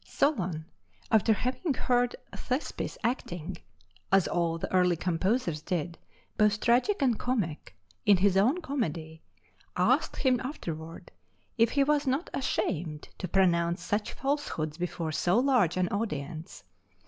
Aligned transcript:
Solon, 0.03 0.65
after 1.11 1.31
having 1.31 1.75
heard 1.75 2.15
Thespis 2.35 2.97
acting 3.03 3.57
(as 4.11 4.27
all 4.27 4.57
the 4.57 4.73
early 4.73 4.95
composers 4.95 5.61
did, 5.61 5.95
both 6.37 6.59
tragic 6.59 7.03
and 7.03 7.19
comic) 7.19 7.75
in 8.03 8.17
his 8.17 8.35
own 8.35 8.61
comedy, 8.61 9.21
asked 9.77 10.15
him 10.15 10.39
afterward 10.39 11.11
if 11.55 11.69
he 11.73 11.83
was 11.83 12.07
not 12.07 12.31
ashamed 12.33 13.09
to 13.19 13.27
pronounce 13.27 13.83
such 13.83 14.13
falsehoods 14.13 14.75
before 14.75 15.11
so 15.11 15.37
large 15.37 15.77
an 15.77 15.87
audience. 15.89 16.63